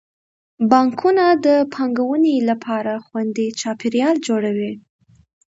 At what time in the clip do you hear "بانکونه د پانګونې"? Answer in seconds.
0.71-2.35